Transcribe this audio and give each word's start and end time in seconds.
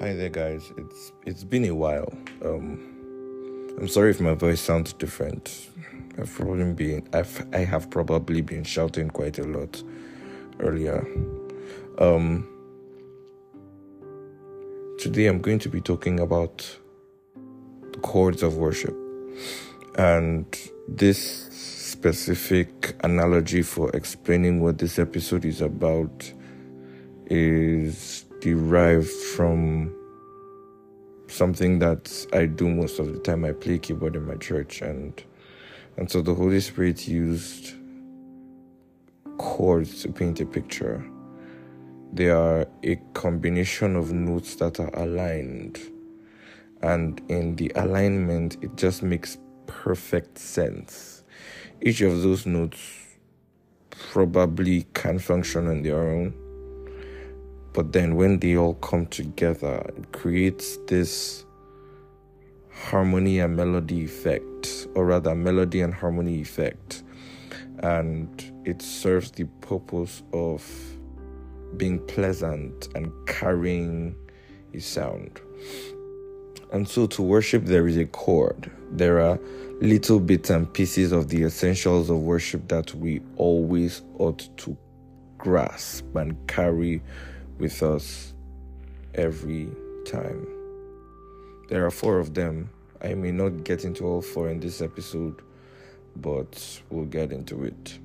Hi 0.00 0.14
there, 0.14 0.30
guys. 0.30 0.72
It's 0.78 1.12
it's 1.26 1.44
been 1.44 1.66
a 1.66 1.74
while. 1.74 2.10
Um, 2.42 2.80
I'm 3.78 3.86
sorry 3.86 4.08
if 4.12 4.18
my 4.18 4.32
voice 4.32 4.58
sounds 4.58 4.94
different. 4.94 5.68
I've 6.18 6.32
probably 6.32 6.72
been 6.72 7.06
I've 7.12 7.46
I 7.52 7.58
have 7.58 7.90
probably 7.90 8.40
been 8.40 8.64
shouting 8.64 9.10
quite 9.10 9.38
a 9.38 9.44
lot 9.44 9.82
earlier. 10.58 11.06
Um, 11.98 12.48
today 14.98 15.26
I'm 15.26 15.42
going 15.42 15.58
to 15.58 15.68
be 15.68 15.82
talking 15.82 16.18
about 16.18 16.78
the 17.92 17.98
chords 17.98 18.42
of 18.42 18.56
worship, 18.56 18.96
and 19.98 20.46
this 20.88 21.20
specific 21.50 22.96
analogy 23.04 23.60
for 23.60 23.90
explaining 23.90 24.62
what 24.62 24.78
this 24.78 24.98
episode 24.98 25.44
is 25.44 25.60
about 25.60 26.32
is 27.26 28.24
derived 28.40 29.08
from 29.08 29.94
something 31.28 31.78
that 31.78 32.26
I 32.32 32.46
do 32.46 32.68
most 32.68 32.98
of 32.98 33.12
the 33.12 33.18
time. 33.18 33.44
I 33.44 33.52
play 33.52 33.78
keyboard 33.78 34.16
in 34.16 34.26
my 34.26 34.36
church, 34.36 34.82
and 34.82 35.22
and 35.96 36.10
so 36.10 36.22
the 36.22 36.34
Holy 36.34 36.60
Spirit 36.60 37.06
used 37.06 37.74
chords 39.38 40.02
to 40.02 40.12
paint 40.12 40.40
a 40.40 40.46
picture. 40.46 41.04
They 42.12 42.30
are 42.30 42.66
a 42.82 42.96
combination 43.14 43.94
of 43.94 44.12
notes 44.12 44.56
that 44.56 44.80
are 44.80 44.90
aligned, 44.94 45.78
and 46.82 47.20
in 47.28 47.56
the 47.56 47.70
alignment, 47.76 48.56
it 48.62 48.76
just 48.76 49.02
makes 49.02 49.38
perfect 49.66 50.38
sense. 50.38 51.22
Each 51.80 52.00
of 52.00 52.22
those 52.22 52.46
notes 52.46 52.80
probably 53.90 54.86
can 54.94 55.18
function 55.18 55.68
on 55.68 55.82
their 55.82 56.00
own 56.00 56.34
but 57.72 57.92
then 57.92 58.16
when 58.16 58.38
they 58.38 58.56
all 58.56 58.74
come 58.74 59.06
together, 59.06 59.84
it 59.96 60.12
creates 60.12 60.76
this 60.88 61.44
harmony 62.72 63.38
and 63.38 63.56
melody 63.56 64.04
effect, 64.04 64.88
or 64.94 65.06
rather, 65.06 65.34
melody 65.34 65.80
and 65.80 65.94
harmony 65.94 66.40
effect. 66.40 67.02
And 67.82 68.62
it 68.64 68.82
serves 68.82 69.30
the 69.30 69.44
purpose 69.60 70.22
of 70.32 70.64
being 71.76 72.04
pleasant 72.06 72.88
and 72.94 73.12
carrying 73.26 74.16
a 74.74 74.80
sound. 74.80 75.40
And 76.72 76.88
so, 76.88 77.06
to 77.08 77.22
worship, 77.22 77.64
there 77.64 77.86
is 77.86 77.96
a 77.96 78.06
chord. 78.06 78.70
There 78.92 79.20
are 79.20 79.38
little 79.80 80.20
bits 80.20 80.50
and 80.50 80.72
pieces 80.72 81.12
of 81.12 81.28
the 81.28 81.42
essentials 81.42 82.10
of 82.10 82.18
worship 82.18 82.68
that 82.68 82.94
we 82.94 83.20
always 83.36 84.02
ought 84.18 84.48
to 84.58 84.76
grasp 85.38 86.04
and 86.14 86.36
carry 86.46 87.02
with 87.60 87.82
us 87.82 88.32
every 89.14 89.68
time. 90.04 90.46
There 91.68 91.86
are 91.86 91.90
four 91.90 92.18
of 92.18 92.34
them. 92.34 92.70
I 93.02 93.14
may 93.14 93.30
not 93.30 93.64
get 93.64 93.84
into 93.84 94.04
all 94.04 94.22
four 94.22 94.48
in 94.48 94.60
this 94.60 94.82
episode, 94.82 95.40
but 96.16 96.80
we'll 96.90 97.04
get 97.04 97.32
into 97.32 97.64
it. 97.64 97.98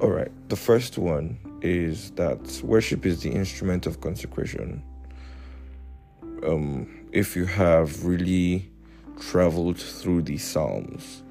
All 0.00 0.10
right, 0.10 0.30
the 0.48 0.56
first 0.56 0.98
one 0.98 1.38
is 1.60 2.10
that 2.12 2.60
worship 2.62 3.04
is 3.04 3.22
the 3.22 3.30
instrument 3.30 3.86
of 3.86 4.00
consecration. 4.00 4.82
Um, 6.46 7.08
if 7.12 7.34
you 7.34 7.46
have 7.46 8.04
really 8.04 8.70
traveled 9.18 9.78
through 9.78 10.22
the 10.22 10.38
Psalms, 10.38 11.22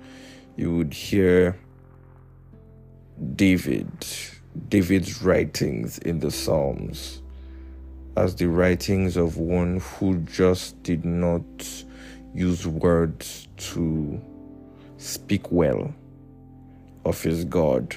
you 0.55 0.75
would 0.75 0.93
hear 0.93 1.57
David, 3.35 3.87
David's 4.69 5.21
writings 5.21 5.99
in 5.99 6.19
the 6.19 6.31
Psalms 6.31 7.22
as 8.15 8.35
the 8.35 8.47
writings 8.47 9.17
of 9.17 9.37
one 9.37 9.79
who 9.79 10.17
just 10.19 10.81
did 10.83 11.03
not 11.03 11.43
use 12.33 12.67
words 12.67 13.47
to 13.57 14.21
speak 14.97 15.51
well 15.51 15.93
of 17.05 17.21
his 17.21 17.43
God, 17.45 17.95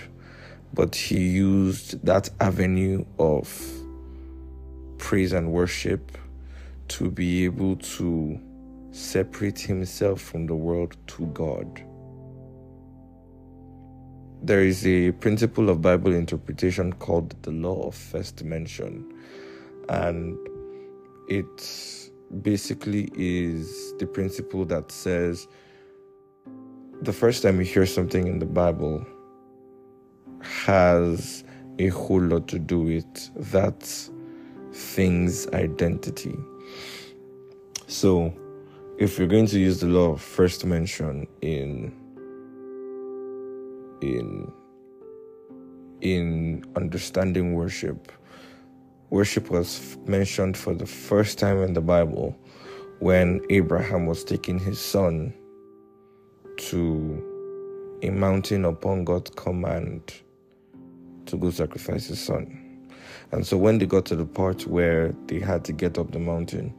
but 0.72 0.94
he 0.94 1.18
used 1.18 2.04
that 2.04 2.30
avenue 2.40 3.04
of 3.18 3.48
praise 4.98 5.32
and 5.32 5.52
worship 5.52 6.16
to 6.88 7.10
be 7.10 7.44
able 7.44 7.76
to 7.76 8.40
separate 8.92 9.58
himself 9.58 10.20
from 10.20 10.46
the 10.46 10.54
world 10.54 10.96
to 11.08 11.26
God. 11.26 11.82
There 14.42 14.62
is 14.62 14.86
a 14.86 15.12
principle 15.12 15.68
of 15.68 15.82
Bible 15.82 16.14
interpretation 16.14 16.92
called 16.94 17.34
the 17.42 17.50
law 17.50 17.88
of 17.88 17.94
first 17.94 18.42
mention 18.44 19.12
and 19.88 20.36
it 21.28 22.10
basically 22.42 23.08
is 23.14 23.94
the 23.98 24.06
principle 24.06 24.64
that 24.64 24.90
says 24.90 25.46
the 27.02 27.12
first 27.12 27.42
time 27.42 27.58
you 27.58 27.64
hear 27.64 27.86
something 27.86 28.26
in 28.26 28.38
the 28.38 28.46
Bible 28.46 29.04
has 30.42 31.44
a 31.78 31.88
whole 31.88 32.22
lot 32.22 32.48
to 32.48 32.58
do 32.58 32.80
with 32.80 33.52
that 33.52 33.82
thing's 34.72 35.46
identity. 35.48 36.36
So, 37.86 38.34
if 38.98 39.18
you're 39.18 39.28
going 39.28 39.46
to 39.48 39.58
use 39.58 39.80
the 39.80 39.86
law 39.86 40.12
of 40.12 40.22
first 40.22 40.64
mention 40.64 41.26
in 41.42 41.92
in 44.00 44.52
in 46.00 46.64
understanding 46.76 47.54
worship, 47.54 48.10
worship 49.10 49.50
was 49.50 49.96
mentioned 50.06 50.56
for 50.56 50.74
the 50.74 50.86
first 50.86 51.38
time 51.38 51.62
in 51.62 51.72
the 51.72 51.80
Bible 51.80 52.36
when 52.98 53.40
Abraham 53.50 54.06
was 54.06 54.24
taking 54.24 54.58
his 54.58 54.80
son 54.80 55.32
to 56.56 57.98
a 58.02 58.10
mountain 58.10 58.64
upon 58.64 59.04
God's 59.04 59.30
command 59.30 60.12
to 61.26 61.36
go 61.36 61.50
sacrifice 61.50 62.06
his 62.06 62.20
son. 62.20 62.62
And 63.32 63.46
so 63.46 63.56
when 63.56 63.78
they 63.78 63.86
got 63.86 64.06
to 64.06 64.16
the 64.16 64.24
part 64.26 64.66
where 64.66 65.14
they 65.26 65.40
had 65.40 65.64
to 65.66 65.72
get 65.72 65.98
up 65.98 66.12
the 66.12 66.18
mountain, 66.18 66.74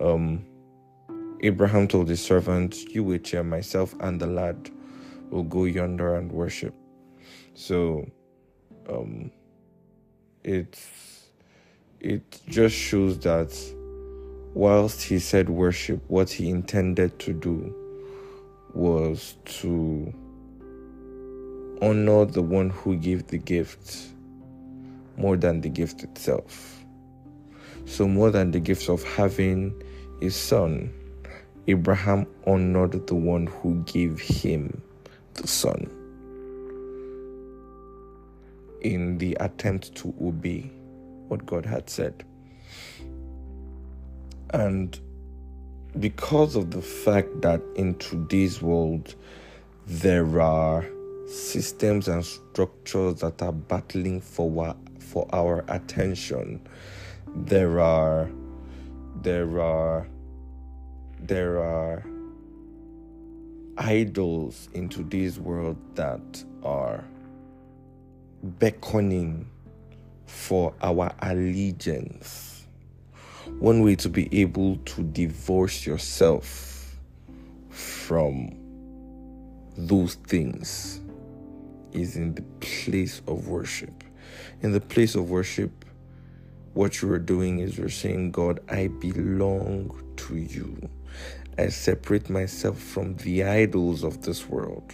um, 0.00 0.44
Abraham 1.40 1.88
told 1.88 2.08
his 2.08 2.24
servant, 2.24 2.76
You 2.94 3.04
wait 3.04 3.26
here, 3.28 3.44
myself 3.44 3.94
and 4.00 4.20
the 4.20 4.26
lad 4.26 4.70
will 5.30 5.42
go 5.42 5.64
yonder 5.64 6.16
and 6.16 6.30
worship. 6.32 6.74
So 7.54 8.08
um, 8.88 9.30
it's 10.44 11.17
it 12.00 12.40
just 12.48 12.76
shows 12.76 13.18
that 13.20 13.56
whilst 14.54 15.02
he 15.02 15.18
said 15.18 15.48
worship, 15.48 16.00
what 16.08 16.30
he 16.30 16.48
intended 16.48 17.18
to 17.18 17.32
do 17.32 17.74
was 18.72 19.36
to 19.44 20.12
honor 21.82 22.24
the 22.24 22.42
one 22.42 22.70
who 22.70 22.96
gave 22.96 23.26
the 23.28 23.38
gift 23.38 24.08
more 25.16 25.36
than 25.36 25.60
the 25.60 25.68
gift 25.68 26.02
itself. 26.02 26.84
So, 27.84 28.06
more 28.06 28.30
than 28.30 28.50
the 28.50 28.60
gift 28.60 28.88
of 28.88 29.02
having 29.02 29.82
a 30.22 30.28
son, 30.28 30.92
Abraham 31.66 32.26
honored 32.46 33.06
the 33.06 33.14
one 33.14 33.46
who 33.46 33.82
gave 33.84 34.20
him 34.20 34.82
the 35.34 35.48
son 35.48 35.90
in 38.82 39.18
the 39.18 39.36
attempt 39.40 39.94
to 39.96 40.14
obey 40.22 40.70
what 41.28 41.46
God 41.46 41.64
had 41.66 41.88
said. 41.88 42.24
And 44.50 44.98
because 45.98 46.56
of 46.56 46.70
the 46.70 46.82
fact 46.82 47.42
that 47.42 47.62
in 47.76 47.94
today's 47.96 48.62
world 48.62 49.14
there 49.86 50.40
are 50.40 50.86
systems 51.26 52.08
and 52.08 52.24
structures 52.24 53.20
that 53.20 53.42
are 53.42 53.52
battling 53.52 54.20
for 54.20 54.74
for 54.98 55.26
our 55.32 55.64
attention, 55.68 56.66
there 57.34 57.80
are 57.80 58.30
there 59.22 59.60
are 59.60 60.06
there 61.20 61.58
are 61.62 62.04
idols 63.76 64.68
in 64.74 64.88
today's 64.88 65.38
world 65.38 65.76
that 65.94 66.44
are 66.62 67.04
beckoning 68.42 69.48
for 70.28 70.74
our 70.82 71.12
allegiance. 71.20 72.66
One 73.58 73.82
way 73.82 73.96
to 73.96 74.08
be 74.08 74.28
able 74.40 74.76
to 74.76 75.02
divorce 75.02 75.86
yourself 75.86 76.96
from 77.70 78.54
those 79.76 80.14
things 80.14 81.00
is 81.92 82.16
in 82.16 82.34
the 82.34 82.42
place 82.60 83.22
of 83.26 83.48
worship. 83.48 84.04
In 84.60 84.72
the 84.72 84.80
place 84.80 85.14
of 85.14 85.30
worship, 85.30 85.84
what 86.74 87.00
you 87.00 87.10
are 87.10 87.18
doing 87.18 87.60
is 87.60 87.78
you're 87.78 87.88
saying, 87.88 88.32
God, 88.32 88.60
I 88.68 88.88
belong 88.88 90.14
to 90.16 90.36
you. 90.36 90.88
I 91.56 91.68
separate 91.68 92.28
myself 92.28 92.78
from 92.78 93.16
the 93.16 93.44
idols 93.44 94.04
of 94.04 94.22
this 94.22 94.48
world. 94.48 94.92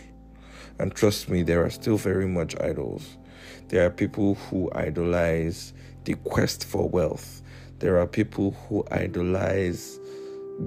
And 0.79 0.95
trust 0.95 1.29
me, 1.29 1.43
there 1.43 1.65
are 1.65 1.71
still 1.71 1.97
very 1.99 2.27
much 2.27 2.59
idols. 2.61 3.19
There 3.69 3.87
are 3.87 3.91
people 3.91 4.35
who 4.35 4.70
idolize 4.75 5.73
the 6.05 6.14
quest 6.25 6.64
for 6.64 6.88
wealth. 6.88 7.43
There 7.79 7.99
are 7.99 8.06
people 8.06 8.52
who 8.52 8.85
idolize 8.91 9.99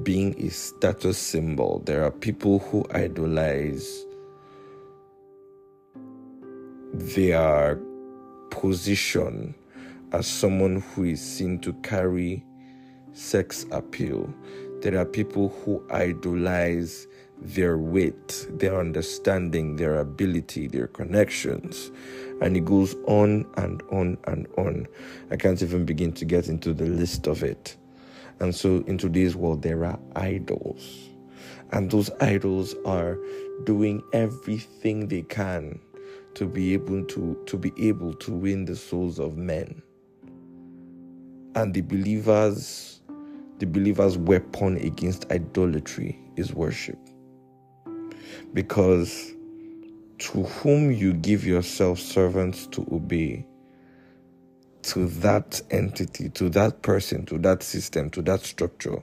being 0.04 0.36
a 0.46 0.50
status 0.50 1.18
symbol. 1.18 1.82
There 1.86 2.04
are 2.04 2.12
people 2.12 2.60
who 2.60 2.86
idolize 2.92 4.06
their 6.94 7.80
position 8.50 9.56
as 10.12 10.26
someone 10.26 10.82
who 10.82 11.04
is 11.04 11.22
seen 11.22 11.60
to 11.60 11.74
carry 11.84 12.44
sex 13.14 13.66
appeal. 13.72 14.34
There 14.82 14.98
are 14.98 15.06
people 15.06 15.50
who 15.50 15.84
idolize 15.90 17.08
their 17.42 17.78
wit, 17.78 18.48
their 18.60 18.80
understanding, 18.80 19.76
their 19.76 20.00
ability, 20.00 20.68
their 20.68 20.88
connections. 20.88 21.92
And 22.42 22.56
it 22.58 22.66
goes 22.66 22.96
on 23.08 23.46
and 23.58 23.82
on 23.92 24.18
and 24.26 24.48
on. 24.58 24.88
I 25.32 25.38
can't 25.38 25.62
even 25.62 25.86
begin 25.86 26.14
to 26.14 26.26
get 26.26 26.50
into 26.50 26.74
the 26.74 26.86
list 26.86 27.28
of 27.28 27.44
it. 27.44 27.78
And 28.40 28.54
so, 28.54 28.84
in 28.86 28.98
today's 28.98 29.36
world, 29.36 29.64
there 29.64 29.86
are 29.86 30.00
idols. 30.16 31.10
And 31.72 31.90
those 31.90 32.10
idols 32.22 32.76
are 32.86 33.18
doing 33.66 34.04
everything 34.14 35.08
they 35.08 35.24
can 35.24 35.80
to 36.36 36.46
be 36.46 36.74
able 36.74 37.04
to, 37.06 37.42
to 37.48 37.58
be 37.58 37.74
able 37.88 38.14
to 38.14 38.32
win 38.32 38.66
the 38.66 38.76
souls 38.76 39.20
of 39.20 39.38
men. 39.38 39.82
And 41.56 41.74
the 41.74 41.82
believers, 41.82 43.02
the 43.58 43.66
believer's 43.66 44.18
weapon 44.18 44.78
against 44.78 45.32
idolatry 45.32 46.20
is 46.36 46.54
worship. 46.54 47.00
Because 48.54 49.34
to 50.20 50.44
whom 50.44 50.92
you 50.92 51.14
give 51.14 51.46
yourself 51.46 52.00
servants 52.00 52.68
to 52.68 52.82
obey, 52.92 53.46
to 54.84 55.08
that 55.08 55.62
entity, 55.70 56.30
to 56.30 56.50
that 56.50 56.82
person, 56.82 57.26
to 57.26 57.38
that 57.40 57.62
system, 57.62 58.10
to 58.12 58.22
that 58.24 58.42
structure, 58.42 59.02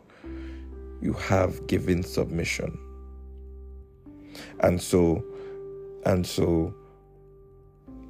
you 1.00 1.12
have 1.12 1.66
given 1.66 2.02
submission. 2.02 2.78
And 4.60 4.80
so, 4.80 5.24
and 6.06 6.26
so, 6.26 6.74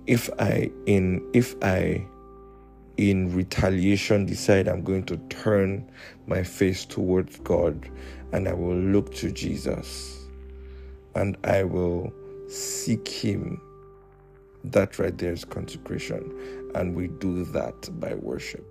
if 0.06 0.30
I 0.38 0.70
in 0.86 1.28
if 1.34 1.54
I 1.62 2.06
in 2.96 3.34
retaliation 3.34 4.24
decide 4.26 4.68
I'm 4.68 4.82
going 4.82 5.04
to 5.04 5.16
turn 5.28 5.90
my 6.26 6.42
face 6.42 6.84
towards 6.84 7.38
God 7.40 7.90
and 8.32 8.48
I 8.48 8.52
will 8.52 8.76
look 8.76 9.12
to 9.16 9.32
Jesus 9.32 10.13
and 11.14 11.36
I 11.44 11.64
will 11.64 12.12
seek 12.48 13.08
Him. 13.08 13.60
That 14.64 14.98
right 14.98 15.16
there 15.16 15.32
is 15.32 15.44
consecration, 15.44 16.70
and 16.74 16.94
we 16.94 17.08
do 17.08 17.44
that 17.46 18.00
by 18.00 18.14
worship. 18.14 18.64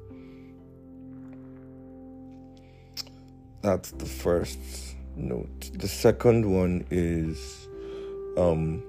That's 3.62 3.92
the 3.92 4.06
first 4.06 4.60
note. 5.16 5.72
The 5.74 5.88
second 5.88 6.45
one 6.51 6.86
is 6.90 7.69
um, 8.38 8.84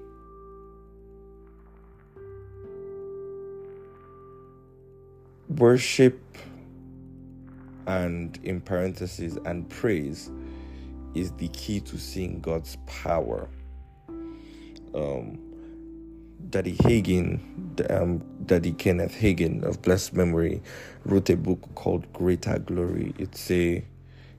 worship 5.48 6.20
and 7.86 8.38
in 8.42 8.60
parentheses 8.60 9.38
and 9.44 9.68
praise 9.68 10.30
is 11.14 11.32
the 11.32 11.48
key 11.48 11.80
to 11.80 11.98
seeing 11.98 12.40
God's 12.40 12.76
power. 12.86 13.48
Um, 14.94 15.38
Daddy 16.50 16.76
Hagin, 16.76 17.40
um, 17.90 18.22
Daddy 18.46 18.72
Kenneth 18.72 19.14
Hagin 19.14 19.64
of 19.64 19.82
blessed 19.82 20.14
memory, 20.14 20.62
wrote 21.04 21.30
a 21.30 21.36
book 21.36 21.60
called 21.74 22.12
Greater 22.12 22.58
Glory. 22.58 23.14
It's 23.18 23.50
a 23.50 23.84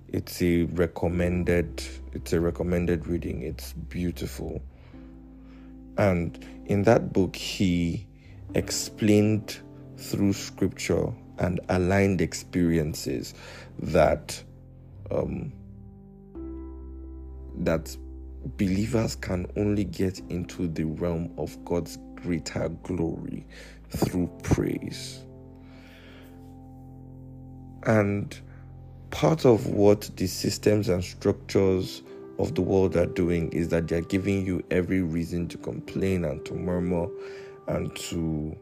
it's 0.08 0.42
a 0.42 0.64
recommended 0.64 1.84
it's 2.14 2.32
a 2.34 2.40
recommended 2.40 3.08
reading. 3.08 3.42
It's 3.42 3.74
beautiful. 3.74 4.62
And 5.98 6.46
in 6.66 6.84
that 6.84 7.12
book 7.12 7.36
he 7.36 8.08
explained 8.54 9.60
through 9.98 10.34
scripture 10.34 11.12
and 11.40 11.60
aligned 11.70 12.22
experiences 12.22 13.34
that 13.80 14.42
um, 15.12 15.52
that 17.66 17.96
believers 18.58 19.16
can 19.16 19.48
only 19.58 19.84
get 19.84 20.20
into 20.30 20.68
the 20.68 20.84
realm 20.86 21.34
of 21.38 21.64
God's 21.66 21.98
greater 22.16 22.70
glory 22.84 23.46
through 23.90 24.28
praise. 24.44 25.26
And 27.84 28.40
part 29.12 29.46
of 29.46 29.68
what 29.68 30.10
the 30.16 30.28
systems 30.28 30.90
and 30.90 31.04
structures 31.04 32.04
of 32.40 32.56
the 32.56 32.62
world 32.62 32.98
are 32.98 33.06
doing 33.06 33.52
is 33.52 33.70
that 33.70 33.88
they're 33.88 34.02
giving 34.02 34.46
you 34.46 34.64
every 34.72 35.02
reason 35.02 35.48
to 35.50 35.58
complain 35.58 36.26
and 36.26 36.44
to 36.46 36.54
murmur 36.54 37.08
and 37.68 37.96
to 37.96 38.56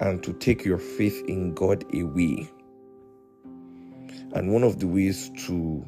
and 0.00 0.22
to 0.22 0.32
take 0.34 0.64
your 0.64 0.78
faith 0.78 1.24
in 1.26 1.54
God 1.54 1.84
away. 1.94 2.48
And 4.34 4.52
one 4.52 4.62
of 4.62 4.78
the 4.78 4.86
ways 4.86 5.30
to 5.46 5.84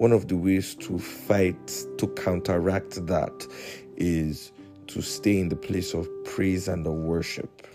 one 0.00 0.12
of 0.12 0.28
the 0.28 0.36
ways 0.36 0.74
to 0.76 0.98
fight, 0.98 1.84
to 1.98 2.06
counteract 2.16 3.06
that, 3.06 3.46
is 3.98 4.50
to 4.86 5.02
stay 5.02 5.38
in 5.38 5.50
the 5.50 5.56
place 5.56 5.92
of 5.92 6.08
praise 6.24 6.68
and 6.68 6.86
of 6.86 6.94
worship. 6.94 7.66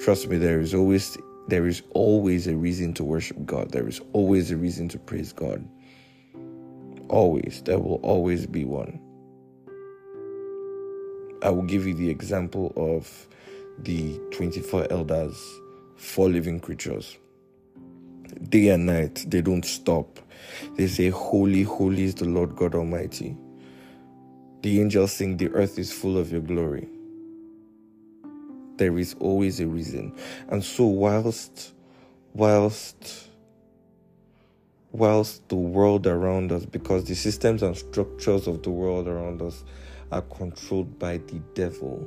Trust 0.00 0.28
me, 0.28 0.38
there 0.38 0.58
is 0.58 0.72
always 0.72 1.18
there 1.48 1.66
is 1.66 1.82
always 1.90 2.46
a 2.46 2.56
reason 2.56 2.94
to 2.94 3.04
worship 3.04 3.44
God. 3.44 3.72
There 3.72 3.86
is 3.86 4.00
always 4.14 4.50
a 4.50 4.56
reason 4.56 4.88
to 4.88 4.98
praise 4.98 5.34
God. 5.34 5.68
Always. 7.10 7.60
There 7.66 7.78
will 7.78 8.00
always 8.02 8.46
be 8.46 8.64
one. 8.64 8.98
I 11.42 11.50
will 11.50 11.64
give 11.64 11.86
you 11.86 11.92
the 11.92 12.08
example 12.08 12.72
of 12.74 13.28
the 13.80 14.18
24 14.30 14.86
elders, 14.90 15.36
four 15.96 16.30
living 16.30 16.58
creatures 16.58 17.18
day 18.48 18.68
and 18.68 18.86
night. 18.86 19.24
They 19.28 19.40
don't 19.40 19.64
stop. 19.64 20.18
They 20.76 20.86
say, 20.86 21.08
Holy, 21.08 21.62
holy 21.62 22.04
is 22.04 22.14
the 22.14 22.24
Lord 22.26 22.56
God 22.56 22.74
Almighty. 22.74 23.36
The 24.62 24.80
angels 24.80 25.12
sing, 25.12 25.36
The 25.36 25.48
earth 25.50 25.78
is 25.78 25.92
full 25.92 26.16
of 26.16 26.30
your 26.30 26.40
glory. 26.40 26.88
There 28.76 28.98
is 28.98 29.14
always 29.20 29.60
a 29.60 29.66
reason. 29.66 30.16
And 30.48 30.64
so, 30.64 30.86
whilst, 30.86 31.74
whilst, 32.32 33.28
whilst 34.92 35.48
the 35.48 35.56
world 35.56 36.06
around 36.06 36.52
us, 36.52 36.64
because 36.64 37.04
the 37.04 37.14
systems 37.14 37.62
and 37.62 37.76
structures 37.76 38.46
of 38.46 38.62
the 38.62 38.70
world 38.70 39.08
around 39.08 39.42
us 39.42 39.64
are 40.10 40.22
controlled 40.22 40.98
by 40.98 41.18
the 41.18 41.40
devil, 41.54 42.06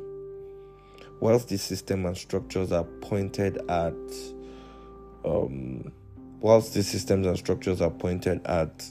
whilst 1.19 1.49
the 1.49 1.57
system 1.57 2.05
and 2.05 2.17
structures 2.17 2.71
are 2.71 2.83
pointed 2.83 3.57
at 3.69 3.93
um, 5.25 5.91
whilst 6.45 6.75
these 6.75 6.87
systems 6.87 7.25
and 7.25 7.35
structures 7.35 7.81
are 7.81 7.89
pointed 7.89 8.39
at 8.45 8.85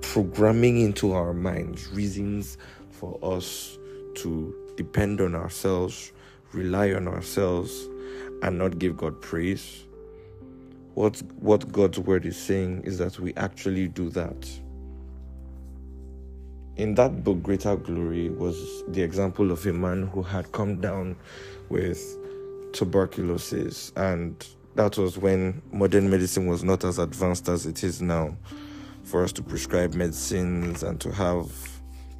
programming 0.00 0.80
into 0.80 1.12
our 1.12 1.32
minds 1.32 1.86
reasons 1.90 2.58
for 2.90 3.16
us 3.22 3.78
to 4.16 4.52
depend 4.76 5.20
on 5.20 5.36
ourselves, 5.36 6.10
rely 6.52 6.92
on 6.92 7.06
ourselves, 7.06 7.86
and 8.42 8.58
not 8.58 8.80
give 8.80 8.96
God 8.96 9.22
praise. 9.22 9.84
What, 10.94 11.22
what 11.38 11.70
God's 11.70 12.00
word 12.00 12.26
is 12.26 12.36
saying 12.36 12.82
is 12.82 12.98
that 12.98 13.16
we 13.20 13.32
actually 13.34 13.86
do 13.86 14.10
that. 14.10 14.50
In 16.74 16.96
that 16.96 17.22
book, 17.22 17.40
Greater 17.44 17.76
Glory 17.76 18.30
was 18.30 18.82
the 18.88 19.00
example 19.00 19.52
of 19.52 19.64
a 19.64 19.72
man 19.72 20.08
who 20.08 20.24
had 20.24 20.50
come 20.50 20.80
down 20.80 21.14
with 21.68 22.18
tuberculosis 22.72 23.92
and 23.94 24.44
that 24.76 24.98
was 24.98 25.16
when 25.16 25.62
modern 25.72 26.10
medicine 26.10 26.46
was 26.46 26.62
not 26.62 26.84
as 26.84 26.98
advanced 26.98 27.48
as 27.48 27.64
it 27.66 27.82
is 27.82 28.02
now. 28.02 28.36
For 29.04 29.22
us 29.24 29.32
to 29.32 29.42
prescribe 29.42 29.94
medicines 29.94 30.82
and 30.82 31.00
to 31.00 31.12
have 31.12 31.50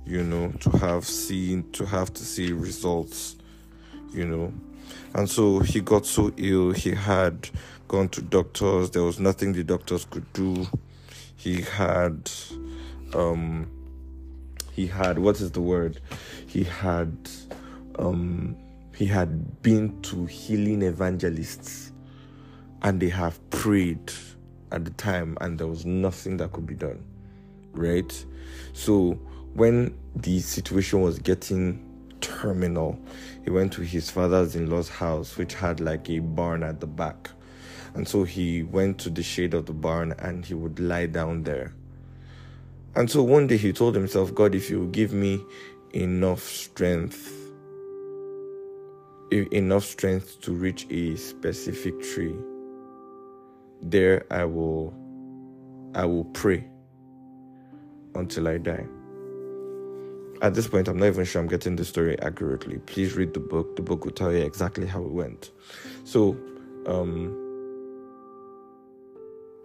you 0.07 0.23
know 0.23 0.53
to 0.61 0.71
have 0.79 1.05
seen 1.05 1.69
to 1.73 1.85
have 1.85 2.13
to 2.15 2.25
see 2.25 2.53
results 2.53 3.37
you 4.13 4.25
know. 4.25 4.53
And 5.15 5.29
so 5.29 5.59
he 5.59 5.81
got 5.81 6.07
so 6.07 6.33
ill 6.37 6.71
he 6.73 6.91
had 6.91 7.51
gone 7.89 8.09
to 8.11 8.23
doctors. 8.23 8.91
There 8.91 9.03
was 9.03 9.19
nothing 9.19 9.53
the 9.53 9.65
doctors 9.65 10.05
could 10.05 10.33
do. 10.33 10.67
He 11.37 11.61
had 11.61 12.31
um 13.15 13.69
he 14.73 14.87
had 14.87 15.19
what 15.19 15.41
is 15.41 15.51
the 15.51 15.61
word? 15.61 16.01
He 16.47 16.63
had 16.63 17.29
um 17.99 18.57
he 18.95 19.07
had 19.07 19.61
been 19.61 20.01
to 20.03 20.25
healing 20.27 20.83
evangelists 20.83 21.93
and 22.83 23.01
they 23.01 23.09
have 23.09 23.39
prayed 23.51 24.13
at 24.73 24.85
the 24.85 24.91
time 24.93 25.37
and 25.41 25.59
there 25.59 25.67
was 25.67 25.85
nothing 25.85 26.37
that 26.37 26.53
could 26.53 26.67
be 26.67 26.75
done 26.75 27.03
right 27.73 28.25
so 28.73 29.13
when 29.55 29.97
the 30.15 30.39
situation 30.41 31.01
was 31.01 31.19
getting 31.19 31.83
terminal. 32.21 32.99
He 33.45 33.51
went 33.51 33.73
to 33.75 33.83
his 33.83 34.11
father's 34.11 34.57
in 34.57 34.69
law's 34.69 34.89
house, 34.89 35.37
which 35.37 35.55
had 35.55 35.81
like 35.81 36.09
a 36.11 36.19
barn 36.19 36.63
at 36.63 36.81
the 36.81 36.87
back. 36.87 37.31
And 37.95 38.07
so 38.07 38.25
he 38.25 38.63
went 38.63 38.99
to 39.01 39.11
the 39.11 39.23
shade 39.23 39.55
of 39.55 39.67
the 39.67 39.73
barn 39.73 40.15
and 40.19 40.45
he 40.45 40.55
would 40.55 40.79
lie 40.79 41.07
down 41.07 41.45
there. 41.45 41.75
And 42.95 43.11
so 43.11 43.23
one 43.23 43.47
day 43.47 43.57
he 43.57 43.73
told 43.73 43.95
himself, 43.95 44.35
God, 44.35 44.55
if 44.55 44.71
you 44.71 44.89
give 44.89 45.13
me 45.13 45.43
enough 45.95 46.43
strength, 46.43 47.33
enough 49.31 49.85
strength 49.85 50.41
to 50.43 50.53
reach 50.53 50.87
a 50.91 51.17
specific 51.17 52.01
tree, 52.03 52.35
there 53.91 54.25
I 54.31 54.45
will 54.45 54.95
I 55.95 56.05
will 56.05 56.25
pray 56.25 56.67
until 58.15 58.49
I 58.49 58.59
die. 58.59 58.87
At 60.43 60.55
this 60.55 60.69
point, 60.69 60.89
I'm 60.89 60.99
not 60.99 61.07
even 61.07 61.25
sure 61.25 61.41
I'm 61.41 61.49
getting 61.49 61.77
the 61.77 61.85
story 61.85 62.21
accurately. 62.21 62.79
Please 62.81 63.15
read 63.15 63.33
the 63.33 63.41
book. 63.41 63.77
The 63.77 63.83
book 63.83 64.05
will 64.05 64.13
tell 64.13 64.33
you 64.33 64.45
exactly 64.45 64.87
how 64.87 65.03
it 65.03 65.11
went. 65.11 65.51
So, 66.05 66.37
um, 66.87 67.43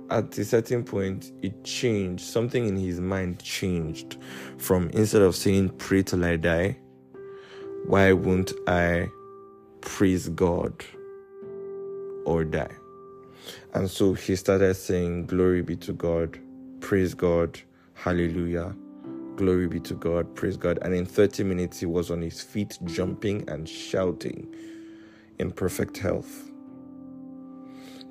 at 0.09 0.37
a 0.37 0.45
certain 0.45 0.83
point, 0.83 1.31
it 1.41 1.63
changed. 1.65 2.23
Something 2.23 2.67
in 2.67 2.77
his 2.77 3.01
mind 3.01 3.43
changed 3.43 4.17
from 4.57 4.89
instead 4.91 5.21
of 5.21 5.35
saying, 5.35 5.69
Pray 5.77 6.03
till 6.03 6.23
I 6.23 6.37
die, 6.37 6.77
why 7.85 8.13
won't 8.13 8.53
I 8.67 9.09
praise 9.81 10.29
God 10.29 10.85
or 12.25 12.45
die? 12.45 12.75
And 13.73 13.89
so 13.89 14.13
he 14.13 14.35
started 14.35 14.73
saying, 14.75 15.27
Glory 15.27 15.61
be 15.61 15.75
to 15.77 15.93
God, 15.93 16.39
praise 16.79 17.13
God, 17.13 17.59
hallelujah, 17.93 18.75
glory 19.35 19.67
be 19.67 19.79
to 19.81 19.93
God, 19.93 20.35
praise 20.35 20.57
God. 20.57 20.79
And 20.81 20.93
in 20.93 21.05
30 21.05 21.43
minutes, 21.43 21.79
he 21.79 21.85
was 21.85 22.11
on 22.11 22.21
his 22.21 22.41
feet, 22.41 22.77
jumping 22.85 23.47
and 23.49 23.67
shouting 23.67 24.53
in 25.39 25.51
perfect 25.51 25.97
health. 25.97 26.51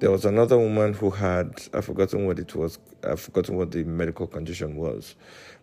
There 0.01 0.11
was 0.11 0.25
another 0.25 0.57
woman 0.57 0.95
who 0.95 1.11
had, 1.11 1.61
I've 1.75 1.85
forgotten 1.85 2.25
what 2.25 2.39
it 2.39 2.55
was, 2.55 2.79
I've 3.05 3.21
forgotten 3.21 3.57
what 3.57 3.71
the 3.71 3.85
medical 3.85 4.27
condition 4.27 4.77
was, 4.77 5.15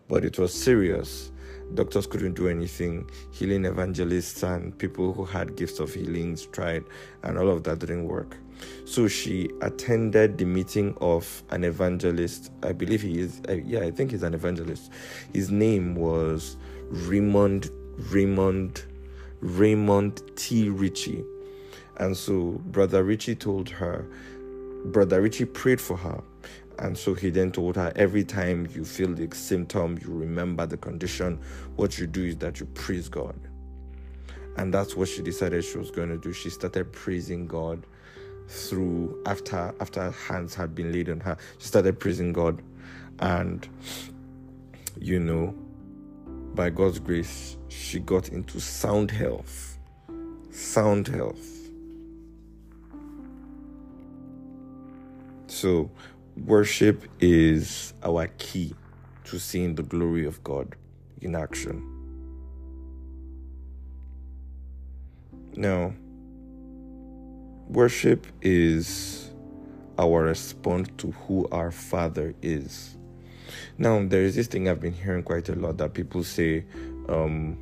but 0.06 0.24
it 0.24 0.38
was 0.38 0.54
serious. 0.54 1.32
Doctors 1.74 2.06
couldn't 2.06 2.34
do 2.34 2.48
anything. 2.48 3.10
Healing 3.32 3.64
evangelists 3.64 4.42
and 4.44 4.78
people 4.78 5.12
who 5.12 5.24
had 5.24 5.56
gifts 5.56 5.80
of 5.80 5.92
healings 5.92 6.46
tried, 6.46 6.84
and 7.24 7.36
all 7.36 7.50
of 7.50 7.64
that 7.64 7.80
didn't 7.80 8.04
work. 8.04 8.36
So 8.84 9.06
she 9.08 9.50
attended 9.60 10.38
the 10.38 10.44
meeting 10.44 10.96
of 11.00 11.42
an 11.50 11.64
evangelist. 11.64 12.50
I 12.62 12.72
believe 12.72 13.02
he 13.02 13.18
is, 13.18 13.40
uh, 13.48 13.52
yeah, 13.52 13.80
I 13.80 13.90
think 13.90 14.12
he's 14.12 14.22
an 14.22 14.34
evangelist. 14.34 14.90
His 15.32 15.50
name 15.50 15.94
was 15.94 16.56
Raymond, 16.88 17.70
Raymond, 18.10 18.84
Raymond 19.40 20.22
T. 20.36 20.68
Richey. 20.70 21.24
And 21.98 22.16
so 22.16 22.60
Brother 22.66 23.02
Richey 23.02 23.34
told 23.34 23.68
her, 23.68 24.06
Brother 24.86 25.20
Richey 25.20 25.44
prayed 25.44 25.80
for 25.80 25.96
her. 25.96 26.22
And 26.78 26.96
so 26.96 27.12
he 27.12 27.30
then 27.30 27.50
told 27.50 27.74
her, 27.76 27.92
every 27.96 28.22
time 28.22 28.68
you 28.72 28.84
feel 28.84 29.12
the 29.12 29.28
symptom, 29.34 29.98
you 30.00 30.08
remember 30.12 30.64
the 30.64 30.76
condition, 30.76 31.40
what 31.74 31.98
you 31.98 32.06
do 32.06 32.24
is 32.24 32.36
that 32.36 32.60
you 32.60 32.66
praise 32.66 33.08
God. 33.08 33.34
And 34.56 34.72
that's 34.72 34.96
what 34.96 35.08
she 35.08 35.22
decided 35.22 35.64
she 35.64 35.78
was 35.78 35.90
going 35.90 36.08
to 36.08 36.18
do. 36.18 36.32
She 36.32 36.50
started 36.50 36.92
praising 36.92 37.46
God 37.46 37.84
through 38.48 39.22
after 39.26 39.74
after 39.80 40.10
hands 40.10 40.54
had 40.54 40.74
been 40.74 40.92
laid 40.92 41.08
on 41.10 41.20
her. 41.20 41.36
She 41.58 41.66
started 41.68 42.00
praising 42.00 42.32
God. 42.32 42.62
And 43.20 43.68
you 44.98 45.20
know, 45.20 45.54
by 46.54 46.70
God's 46.70 46.98
grace, 46.98 47.56
she 47.68 48.00
got 48.00 48.30
into 48.30 48.60
sound 48.60 49.10
health. 49.10 49.78
Sound 50.50 51.06
health 51.06 51.58
So, 55.60 55.90
worship 56.46 57.04
is 57.20 57.92
our 58.04 58.28
key 58.38 58.74
to 59.24 59.38
seeing 59.40 59.74
the 59.74 59.82
glory 59.82 60.26
of 60.26 60.44
God 60.44 60.76
in 61.20 61.34
action. 61.34 61.82
Now, 65.56 65.94
worship 67.68 68.26
is 68.40 69.30
our 69.98 70.22
response 70.22 70.88
to 70.98 71.10
who 71.12 71.48
our 71.50 71.70
Father 71.70 72.34
is. 72.42 72.96
Now, 73.76 74.04
there 74.04 74.22
is 74.22 74.36
this 74.36 74.46
thing 74.46 74.68
I've 74.68 74.80
been 74.80 74.92
hearing 74.92 75.22
quite 75.22 75.48
a 75.48 75.54
lot 75.54 75.78
that 75.78 75.94
people 75.94 76.24
say, 76.24 76.64
um, 77.08 77.58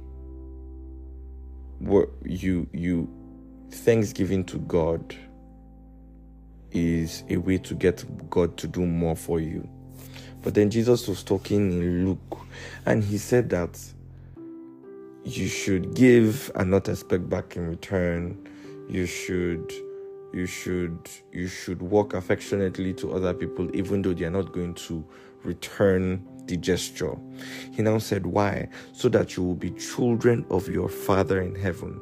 what 1.78 2.08
you 2.24 2.66
you 2.72 3.08
thanksgiving 3.70 4.44
to 4.44 4.58
God 4.58 5.14
is 6.72 7.22
a 7.28 7.36
way 7.36 7.58
to 7.58 7.74
get 7.74 8.04
God 8.30 8.56
to 8.58 8.66
do 8.66 8.86
more 8.86 9.16
for 9.16 9.40
you. 9.40 9.68
But 10.42 10.54
then 10.54 10.70
Jesus 10.70 11.08
was 11.08 11.22
talking 11.22 11.72
in 11.72 12.06
Luke, 12.06 12.38
and 12.86 13.02
he 13.02 13.18
said 13.18 13.50
that 13.50 13.78
you 15.24 15.48
should 15.48 15.94
give 15.94 16.50
and 16.54 16.70
not 16.70 16.88
expect 16.88 17.28
back 17.28 17.56
in 17.56 17.68
return. 17.68 18.48
You 18.88 19.06
should 19.06 19.72
you 20.32 20.46
should 20.46 21.08
you 21.32 21.48
should 21.48 21.80
walk 21.80 22.14
affectionately 22.14 22.92
to 22.94 23.12
other 23.14 23.32
people 23.32 23.74
even 23.74 24.02
though 24.02 24.14
they 24.14 24.24
are 24.24 24.30
not 24.30 24.52
going 24.52 24.74
to 24.74 25.04
return 25.44 26.26
the 26.46 26.56
gesture. 26.56 27.14
He 27.72 27.82
now 27.82 27.98
said, 27.98 28.26
Why? 28.26 28.68
So 28.92 29.08
that 29.10 29.36
you 29.36 29.42
will 29.44 29.54
be 29.54 29.70
children 29.70 30.44
of 30.50 30.68
your 30.68 30.88
Father 30.88 31.40
in 31.40 31.54
heaven, 31.54 32.00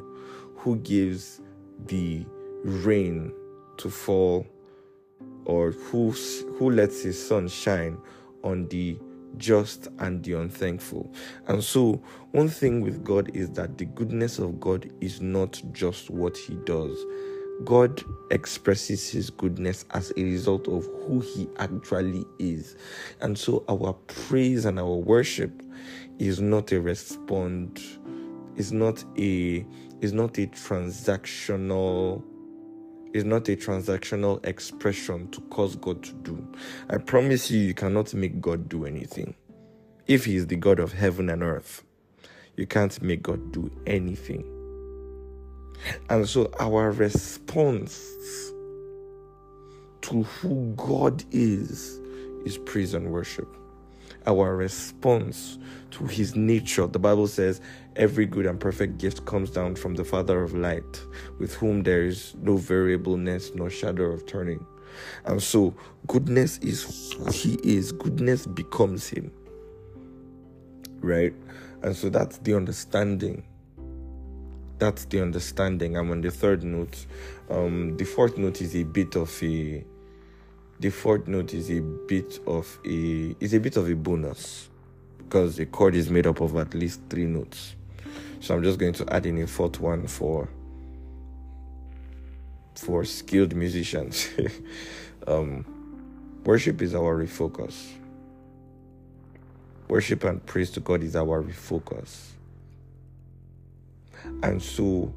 who 0.57 0.77
gives 0.77 1.41
the 1.87 2.27
rain 2.65 3.33
to 3.79 3.91
fall 3.91 4.47
or 5.45 5.73
who, 5.73 6.13
who 6.59 6.71
lets 6.71 7.03
his 7.03 7.29
sun 7.29 7.49
shine 7.49 7.99
on 8.43 8.67
the 8.69 8.99
just 9.37 9.89
and 9.99 10.23
the 10.23 10.35
unthankful. 10.35 11.13
And 11.49 11.63
so, 11.63 12.01
one 12.31 12.49
thing 12.49 12.81
with 12.81 13.03
God 13.05 13.31
is 13.35 13.51
that 13.51 13.79
the 13.79 13.85
goodness 13.85 14.39
of 14.39 14.61
God 14.61 14.91
is 15.01 15.21
not 15.21 15.61
just 15.73 16.09
what 16.09 16.37
he 16.37 16.55
does. 16.65 16.97
God 17.63 18.03
expresses 18.31 19.09
his 19.09 19.31
goodness 19.31 19.85
as 19.93 20.13
a 20.17 20.25
result 20.25 20.67
of 20.67 20.87
who 20.87 21.21
he 21.21 21.49
actually 21.59 22.25
is. 22.39 22.77
And 23.21 23.39
so 23.39 23.65
our 23.69 23.93
praise 24.09 24.65
and 24.65 24.81
our 24.81 24.95
worship 24.95 25.63
is 26.19 26.41
not 26.41 26.73
a 26.73 26.81
respond 26.81 27.81
is 28.57 28.73
not 28.73 29.05
a 29.19 29.67
is 30.01 30.13
not 30.13 30.39
a 30.39 30.47
transactional 30.49 32.23
is 33.13 33.25
not 33.25 33.49
a 33.49 33.57
transactional 33.57 34.45
expression 34.45 35.31
to 35.31 35.41
cause 35.43 35.77
God 35.77 36.03
to 36.03 36.13
do. 36.13 36.47
I 36.91 36.99
promise 36.99 37.49
you, 37.51 37.61
you 37.61 37.75
cannot 37.75 38.13
make 38.13 38.41
God 38.41 38.69
do 38.69 38.87
anything. 38.87 39.35
If 40.09 40.25
He 40.25 40.35
is 40.35 40.49
the 40.49 40.57
God 40.57 40.81
of 40.81 40.93
heaven 40.93 41.31
and 41.31 41.43
earth, 41.43 41.85
you 42.57 42.67
can't 42.67 43.01
make 43.03 43.23
God 43.23 43.53
do 43.53 43.71
anything. 43.87 44.54
And 46.09 46.29
so, 46.29 46.51
our 46.59 46.91
response 46.93 48.01
to 50.03 50.23
who 50.23 50.75
God 50.77 51.25
is 51.31 51.99
is 52.45 52.59
praise 52.59 52.95
and 52.95 53.11
worship 53.11 53.49
our 54.27 54.57
response 54.57 55.59
to 55.93 56.07
his 56.07 56.35
nature. 56.35 56.87
The 56.87 56.99
Bible 56.99 57.27
says, 57.27 57.61
Every 57.97 58.27
good 58.27 58.47
and 58.47 58.59
perfect 58.59 58.99
gift 58.99 59.25
comes 59.25 59.51
down 59.51 59.77
from 59.77 59.95
the 59.95 60.05
Father 60.05 60.43
of 60.43 60.55
light, 60.55 61.03
with 61.39 61.55
whom 61.55 61.83
there 61.83 62.05
is 62.05 62.35
no 62.41 62.57
variableness 62.57 63.53
nor 63.55 63.71
shadow 63.71 64.05
of 64.05 64.27
turning. 64.27 64.65
And 65.25 65.43
so, 65.43 65.75
goodness 66.07 66.59
is 66.59 67.13
who 67.13 67.31
he 67.31 67.59
is, 67.63 67.93
goodness 67.93 68.47
becomes 68.47 69.09
him. 69.09 69.31
Right? 71.01 71.35
And 71.83 71.95
so, 71.95 72.09
that's 72.09 72.39
the 72.39 72.55
understanding. 72.55 73.45
That's 74.79 75.05
the 75.05 75.23
understanding. 75.23 75.97
I'm 75.97 76.11
on 76.11 76.21
the 76.21 76.31
third 76.31 76.65
note. 76.65 77.07
Um, 77.49 77.97
the 77.97 78.05
fourth 78.05 78.37
note 78.37 78.61
is 78.61 78.75
a 78.75 78.83
bit 78.83 79.17
of 79.17 79.31
a 79.43 79.85
the 80.81 80.91
fourth 80.91 81.29
note 81.29 81.55
is 81.55 81.71
a 81.71 81.81
bit 81.81 82.41
of 82.47 82.79
a 82.85 83.37
is 83.41 83.55
a 83.55 83.61
bit 83.61 83.77
of 83.77 83.89
a 83.89 83.95
bonus 83.95 84.69
because 85.19 85.57
the 85.57 85.67
chord 85.67 85.95
is 85.95 86.11
made 86.11 86.27
up 86.27 86.41
of 86.41 86.57
at 86.57 86.75
least 86.75 87.01
three 87.09 87.27
notes. 87.27 87.77
So 88.41 88.55
I'm 88.55 88.63
just 88.63 88.79
going 88.79 88.93
to 88.95 89.15
add 89.15 89.27
in 89.27 89.41
a 89.43 89.47
fourth 89.47 89.81
one 89.81 90.07
for 90.07 90.49
for 92.75 93.05
skilled 93.05 93.55
musicians. 93.55 94.29
um, 95.27 95.65
worship 96.45 96.83
is 96.83 96.95
our 96.95 97.17
refocus. 97.17 97.93
Worship 99.89 100.25
and 100.25 100.45
praise 100.45 100.71
to 100.73 100.81
God 100.81 101.03
is 101.03 101.15
our 101.15 101.43
refocus. 101.43 102.33
And 104.43 104.63
so 104.63 105.15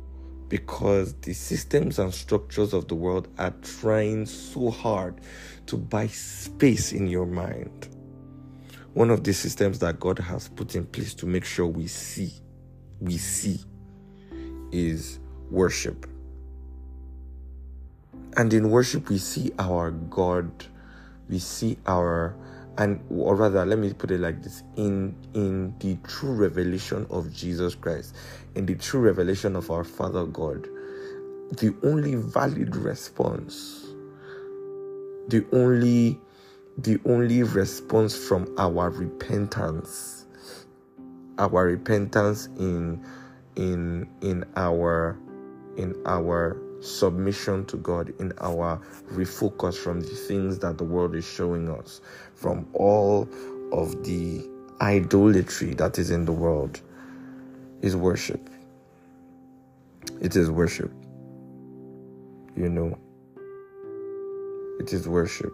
because 0.49 1.13
the 1.21 1.33
systems 1.33 1.99
and 1.99 2.13
structures 2.13 2.73
of 2.73 2.87
the 2.87 2.95
world 2.95 3.27
are 3.37 3.53
trying 3.61 4.25
so 4.25 4.69
hard 4.71 5.19
to 5.65 5.77
buy 5.77 6.07
space 6.07 6.93
in 6.93 7.07
your 7.07 7.25
mind. 7.25 7.89
One 8.93 9.11
of 9.11 9.23
the 9.23 9.33
systems 9.33 9.79
that 9.79 9.99
God 9.99 10.19
has 10.19 10.47
put 10.47 10.75
in 10.75 10.85
place 10.85 11.13
to 11.15 11.25
make 11.25 11.45
sure 11.45 11.67
we 11.67 11.87
see, 11.87 12.31
we 12.99 13.17
see, 13.17 13.59
is 14.71 15.19
worship. 15.51 16.09
And 18.37 18.53
in 18.53 18.69
worship, 18.69 19.09
we 19.09 19.17
see 19.17 19.51
our 19.59 19.91
God, 19.91 20.49
we 21.29 21.39
see 21.39 21.77
our 21.85 22.35
and 22.77 22.99
or 23.09 23.35
rather 23.35 23.65
let 23.65 23.79
me 23.79 23.93
put 23.93 24.11
it 24.11 24.19
like 24.19 24.41
this. 24.43 24.63
In 24.75 25.15
in 25.33 25.75
the 25.79 25.97
true 26.07 26.33
revelation 26.33 27.07
of 27.09 27.33
jesus 27.33 27.75
christ 27.75 28.15
in 28.55 28.65
the 28.65 28.75
true 28.75 29.01
revelation 29.01 29.55
of 29.55 29.71
our 29.71 29.83
father 29.83 30.25
god 30.25 30.67
the 31.57 31.75
only 31.83 32.15
valid 32.15 32.75
response 32.75 33.85
the 35.29 35.45
only 35.53 36.19
the 36.79 36.99
only 37.05 37.43
response 37.43 38.15
from 38.15 38.53
our 38.57 38.89
repentance 38.89 40.25
our 41.39 41.65
repentance 41.65 42.47
in 42.57 43.03
in 43.55 44.07
in 44.21 44.45
our 44.55 45.17
in 45.77 45.95
our 46.05 46.57
submission 46.81 47.65
to 47.65 47.77
God 47.77 48.13
in 48.19 48.33
our 48.39 48.81
refocus 49.11 49.75
from 49.75 50.01
the 50.01 50.07
things 50.07 50.59
that 50.59 50.77
the 50.77 50.83
world 50.83 51.15
is 51.15 51.27
showing 51.27 51.69
us 51.69 52.01
from 52.35 52.67
all 52.73 53.27
of 53.71 54.03
the 54.03 54.47
idolatry 54.81 55.73
that 55.73 55.97
is 55.97 56.11
in 56.11 56.25
the 56.25 56.31
world 56.31 56.81
is 57.81 57.95
worship. 57.95 58.49
It 60.21 60.35
is 60.35 60.49
worship. 60.49 60.91
You 62.55 62.69
know? 62.69 62.97
It 64.79 64.93
is 64.93 65.07
worship. 65.07 65.53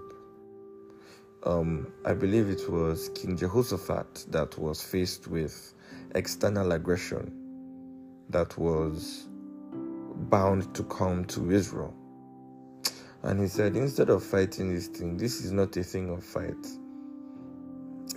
Um, 1.46 1.92
I 2.06 2.14
believe 2.14 2.50
it 2.50 2.70
was 2.70 3.10
King 3.10 3.36
Jehoshaphat 3.36 4.28
that 4.30 4.58
was 4.58 4.82
faced 4.82 5.28
with 5.28 5.74
external 6.16 6.72
aggression 6.72 7.34
that 8.30 8.58
was 8.58 9.28
bound 10.30 10.74
to 10.76 10.84
come 10.84 11.26
to 11.26 11.52
Israel. 11.52 11.94
And 13.24 13.40
he 13.40 13.48
said, 13.48 13.76
instead 13.76 14.10
of 14.10 14.24
fighting 14.24 14.74
this 14.74 14.88
thing, 14.88 15.18
this 15.18 15.44
is 15.44 15.52
not 15.52 15.76
a 15.78 15.84
thing 15.84 16.10
of 16.10 16.24
fight, 16.24 16.68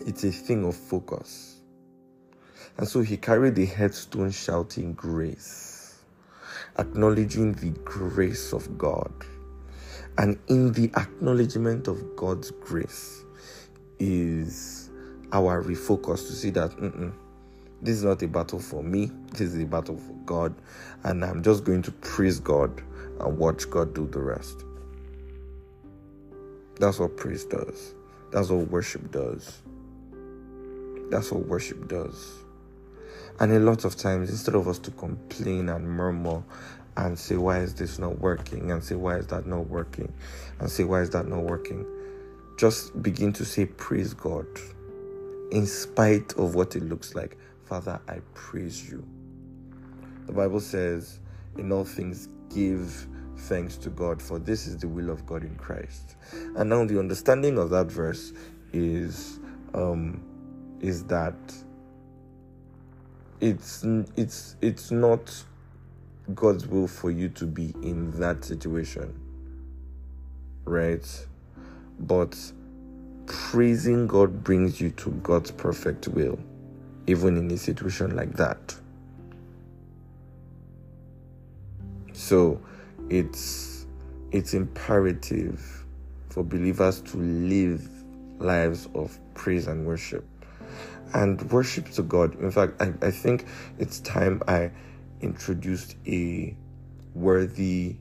it's 0.07 0.25
a 0.25 0.33
thing 0.33 0.65
of 0.67 0.77
focus. 0.77 1.61
And 2.79 2.87
so 2.87 3.01
he 3.01 3.17
carried 3.17 3.55
the 3.55 3.67
headstone 3.67 4.31
shouting 4.31 4.95
grace, 4.95 6.03
acknowledging 6.79 7.53
the 7.55 7.71
grace 7.85 8.53
of 8.53 8.77
God 8.77 9.13
and 10.19 10.39
in 10.49 10.73
the 10.73 10.91
acknowledgement 10.97 11.89
of 11.89 12.17
God's 12.17 12.51
grace 12.51 13.25
is 13.99 14.91
our 15.33 15.63
refocus 15.63 16.27
to 16.27 16.33
see 16.33 16.51
that 16.51 16.73
this 17.83 17.97
is 17.97 18.05
not 18.05 18.23
a 18.23 18.29
battle 18.29 18.59
for 18.59 18.83
me, 18.83 19.11
this 19.33 19.53
is 19.53 19.63
a 19.63 19.67
battle 19.67 19.97
for 19.97 20.15
God, 20.25 20.55
and 21.05 21.25
I'm 21.25 21.43
just 21.43 21.65
going 21.65 21.83
to 21.83 21.93
praise 21.93 22.41
God 22.41 22.83
and 23.21 23.39
watch 23.39 23.69
God 23.71 23.95
do 23.95 24.07
the 24.07 24.21
rest. 24.21 24.65
That's 26.79 26.99
what 26.99 27.17
praise 27.17 27.45
does. 27.45 27.95
That's 28.33 28.51
what 28.51 28.69
worship 28.71 29.11
does. 29.11 29.63
That's 31.11 31.31
what 31.31 31.47
worship 31.47 31.89
does. 31.89 32.33
And 33.39 33.53
a 33.53 33.61
lot 33.61 33.85
of 33.85 33.97
times, 33.97 34.31
instead 34.31 34.55
of 34.55 34.67
us 34.67 34.79
to 34.81 34.91
complain 34.91 35.69
and 35.69 35.89
murmur 35.89 36.43
and 36.97 37.19
say, 37.19 37.37
why 37.37 37.59
is 37.61 37.75
this 37.75 37.99
not 37.99 38.19
working? 38.19 38.71
And 38.71 38.83
say, 38.83 38.95
why 38.95 39.17
is 39.17 39.27
that 39.29 39.47
not 39.47 39.69
working? 39.69 40.13
And 40.59 40.71
say, 40.71 40.85
why 40.85 41.03
is 41.03 41.11
that 41.11 41.29
not 41.29 41.43
working? 41.43 41.87
Just 42.59 43.03
begin 43.03 43.33
to 43.35 43.45
say, 43.45 43.67
praise 43.67 44.15
God. 44.15 44.47
In 45.53 45.67
spite 45.67 46.33
of 46.35 46.55
what 46.55 46.75
it 46.75 46.83
looks 46.83 47.15
like, 47.15 47.37
Father, 47.67 48.01
I 48.09 48.21
praise 48.35 48.89
you. 48.89 49.05
The 50.27 50.33
Bible 50.33 50.61
says, 50.61 51.21
in 51.59 51.73
all 51.73 51.85
things, 51.85 52.29
give 52.55 53.07
thanks 53.37 53.77
to 53.79 53.91
God, 53.91 54.23
for 54.23 54.39
this 54.39 54.67
is 54.67 54.79
the 54.79 54.89
will 54.89 55.11
of 55.11 55.27
God 55.27 55.43
in 55.43 55.55
Christ. 55.57 56.17
And 56.57 56.71
now 56.71 56.85
the 56.85 56.99
understanding 56.99 57.59
of 57.59 57.71
that 57.71 57.87
verse 57.87 58.33
is 58.73 59.41
um, 59.75 60.23
is 60.81 61.05
that 61.05 61.35
it's 63.41 63.85
it's 64.17 64.57
it's 64.61 64.91
not 64.91 65.45
God's 66.35 66.67
will 66.67 66.89
for 66.89 67.11
you 67.11 67.29
to 67.31 67.47
be 67.47 67.75
in 67.83 68.11
that 68.13 68.45
situation. 68.45 69.21
Right? 70.65 71.27
But 72.01 72.37
praising 73.27 74.07
God 74.07 74.43
brings 74.45 74.81
you 74.81 74.91
to 74.91 75.11
God's 75.11 75.51
perfect 75.51 76.09
will, 76.09 76.39
even 77.07 77.37
in 77.37 77.51
a 77.51 77.57
situation 77.57 78.17
like 78.17 78.33
that. 78.35 78.75
So 82.13 82.61
it's 83.09 83.87
it's 84.33 84.55
imperative 84.55 85.85
for 86.29 86.43
believers 86.43 87.01
to 87.01 87.17
live 87.17 87.89
lives 88.39 88.89
of 88.95 89.19
praise 89.35 89.67
and 89.67 89.87
worship. 89.87 90.25
And 91.15 91.41
worship 91.51 91.89
to 91.93 92.03
God. 92.03 92.39
In 92.41 92.51
fact, 92.51 92.83
I, 92.83 92.93
I 93.01 93.11
think 93.11 93.47
it's 93.79 94.01
time 94.01 94.43
I 94.49 94.73
introduced 95.21 95.97
a 96.07 96.55
worthy 97.15 97.97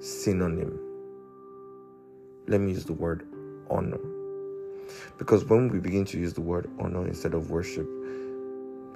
synonym. 0.00 0.78
Let 2.46 2.60
me 2.60 2.72
use 2.72 2.84
the 2.84 2.92
word 2.92 3.26
honor. 3.70 4.17
Because 5.18 5.44
when 5.44 5.68
we 5.68 5.78
begin 5.78 6.04
to 6.06 6.18
use 6.18 6.32
the 6.32 6.40
word 6.40 6.70
honor 6.78 7.06
instead 7.06 7.34
of 7.34 7.50
worship, 7.50 7.88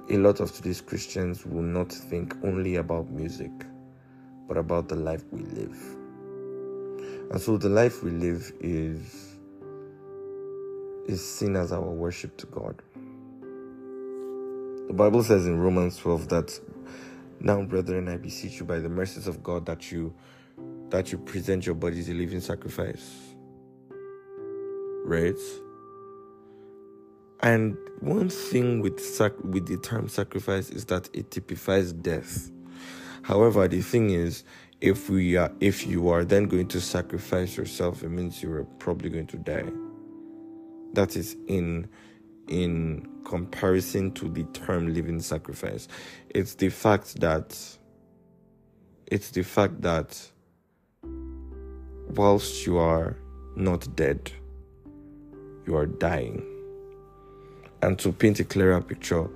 a 0.09 0.17
lot 0.17 0.39
of 0.39 0.51
today's 0.53 0.81
Christians 0.81 1.45
will 1.45 1.63
not 1.63 1.91
think 1.91 2.35
only 2.43 2.75
about 2.75 3.09
music, 3.09 3.51
but 4.47 4.57
about 4.57 4.89
the 4.89 4.95
life 4.95 5.23
we 5.31 5.41
live. 5.41 5.77
And 7.31 7.39
so 7.39 7.57
the 7.57 7.69
life 7.69 8.03
we 8.03 8.11
live 8.11 8.51
is 8.59 9.29
is 11.07 11.21
seen 11.23 11.55
as 11.55 11.71
our 11.73 11.81
worship 11.81 12.37
to 12.37 12.45
God. 12.47 12.81
The 14.87 14.93
Bible 14.93 15.23
says 15.23 15.45
in 15.45 15.59
Romans 15.59 15.97
12 15.97 16.29
that 16.29 16.59
now, 17.39 17.61
brethren, 17.61 18.07
I 18.07 18.15
beseech 18.15 18.59
you 18.59 18.65
by 18.65 18.79
the 18.79 18.87
mercies 18.87 19.27
of 19.27 19.43
God 19.43 19.65
that 19.65 19.91
you 19.91 20.13
that 20.89 21.11
you 21.11 21.17
present 21.17 21.65
your 21.65 21.75
bodies 21.75 22.07
a 22.07 22.13
living 22.13 22.39
sacrifice. 22.39 23.35
Right? 25.03 25.35
And 27.43 27.77
one 27.99 28.29
thing 28.29 28.79
with 28.79 29.01
sac- 29.01 29.43
with 29.43 29.67
the 29.67 29.77
term 29.77 30.07
sacrifice 30.07 30.69
is 30.69 30.85
that 30.85 31.09
it 31.13 31.29
typifies 31.29 31.91
death. 31.91 32.49
However, 33.21 33.67
the 33.67 33.81
thing 33.81 34.11
is, 34.11 34.45
if 34.79 35.09
we 35.09 35.35
are 35.35 35.51
if 35.59 35.85
you 35.85 36.07
are 36.07 36.23
then 36.23 36.45
going 36.45 36.69
to 36.69 36.79
sacrifice 36.79 37.57
yourself, 37.57 38.01
it 38.01 38.09
means 38.09 38.41
you 38.41 38.51
are 38.53 38.63
probably 38.79 39.09
going 39.09 39.27
to 39.27 39.37
die. 39.37 39.69
That 40.93 41.17
is 41.17 41.35
in 41.47 41.89
in 42.47 43.09
comparison 43.25 44.11
to 44.13 44.29
the 44.29 44.43
term 44.53 44.93
living 44.93 45.19
sacrifice. 45.19 45.89
It's 46.29 46.55
the 46.55 46.69
fact 46.69 47.19
that 47.19 47.57
it's 49.07 49.31
the 49.31 49.43
fact 49.43 49.81
that 49.81 50.17
whilst 52.15 52.65
you 52.65 52.77
are 52.77 53.17
not 53.57 53.93
dead, 53.97 54.31
you 55.67 55.75
are 55.75 55.85
dying. 55.85 56.52
And 57.83 57.99
to 57.99 58.13
paint 58.13 58.39
a 58.39 58.45
clearer 58.45 58.79
picture, 58.79 59.27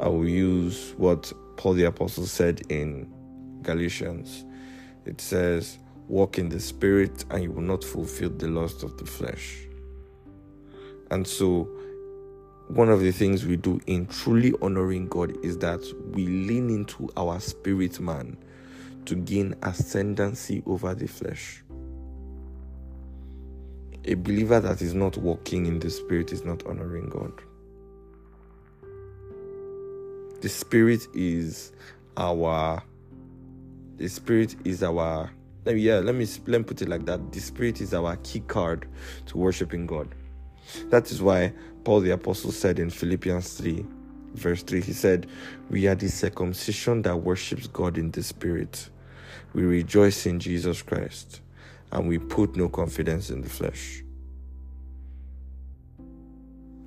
I 0.00 0.08
will 0.08 0.26
use 0.26 0.94
what 0.96 1.30
Paul 1.58 1.74
the 1.74 1.84
Apostle 1.84 2.24
said 2.24 2.62
in 2.70 3.06
Galatians. 3.60 4.46
It 5.04 5.20
says, 5.20 5.78
Walk 6.08 6.38
in 6.38 6.48
the 6.48 6.60
Spirit, 6.60 7.26
and 7.28 7.42
you 7.42 7.52
will 7.52 7.60
not 7.60 7.84
fulfill 7.84 8.30
the 8.30 8.48
lust 8.48 8.84
of 8.84 8.96
the 8.96 9.04
flesh. 9.04 9.58
And 11.10 11.28
so, 11.28 11.68
one 12.68 12.88
of 12.88 13.00
the 13.00 13.12
things 13.12 13.44
we 13.44 13.56
do 13.56 13.78
in 13.86 14.06
truly 14.06 14.54
honoring 14.62 15.06
God 15.08 15.36
is 15.44 15.58
that 15.58 15.82
we 16.14 16.26
lean 16.26 16.70
into 16.70 17.10
our 17.18 17.38
spirit 17.38 18.00
man 18.00 18.38
to 19.04 19.14
gain 19.14 19.54
ascendancy 19.62 20.62
over 20.64 20.94
the 20.94 21.06
flesh. 21.06 21.62
A 24.06 24.14
believer 24.14 24.58
that 24.58 24.80
is 24.80 24.94
not 24.94 25.18
walking 25.18 25.66
in 25.66 25.80
the 25.80 25.90
spirit 25.90 26.32
is 26.32 26.46
not 26.46 26.64
honoring 26.64 27.10
God. 27.10 27.42
The 30.40 30.48
spirit 30.48 31.06
is 31.14 31.72
our 32.16 32.82
the 33.96 34.08
spirit 34.08 34.56
is 34.64 34.82
our 34.82 35.30
yeah, 35.66 35.98
let 35.98 36.14
me 36.14 36.26
let 36.46 36.58
me 36.58 36.64
put 36.64 36.80
it 36.80 36.88
like 36.88 37.04
that. 37.06 37.32
The 37.32 37.40
spirit 37.40 37.80
is 37.80 37.92
our 37.92 38.16
key 38.16 38.40
card 38.40 38.86
to 39.26 39.38
worshiping 39.38 39.86
God. 39.86 40.08
That 40.88 41.10
is 41.10 41.20
why 41.20 41.52
Paul 41.84 42.00
the 42.00 42.10
Apostle 42.10 42.52
said 42.52 42.78
in 42.78 42.90
Philippians 42.90 43.54
3, 43.54 43.84
verse 44.34 44.62
3, 44.62 44.80
he 44.80 44.92
said, 44.92 45.26
We 45.68 45.86
are 45.86 45.94
the 45.94 46.08
circumcision 46.08 47.02
that 47.02 47.16
worships 47.16 47.66
God 47.66 47.98
in 47.98 48.10
the 48.10 48.22
Spirit. 48.22 48.88
We 49.52 49.64
rejoice 49.64 50.26
in 50.26 50.38
Jesus 50.38 50.82
Christ, 50.82 51.40
and 51.92 52.08
we 52.08 52.18
put 52.18 52.56
no 52.56 52.68
confidence 52.68 53.30
in 53.30 53.42
the 53.42 53.48
flesh. 53.48 54.02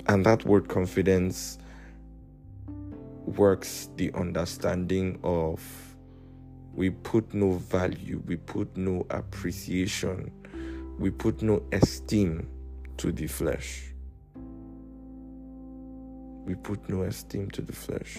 And 0.08 0.26
that 0.26 0.46
word 0.46 0.68
confidence 0.68 1.58
works 3.26 3.90
the 3.96 4.12
understanding 4.14 5.20
of 5.24 5.62
we 6.74 6.90
put 6.90 7.34
no 7.34 7.52
value, 7.52 8.22
we 8.26 8.36
put 8.36 8.76
no 8.76 9.06
appreciation, 9.10 10.32
we 10.98 11.12
put 11.12 11.42
no 11.42 11.62
esteem 11.72 12.50
to 12.98 13.12
the 13.12 13.28
flesh. 13.28 13.94
We 16.46 16.56
put 16.56 16.90
no 16.90 17.04
esteem 17.04 17.52
to 17.52 17.62
the 17.62 17.74
flesh. 17.74 18.18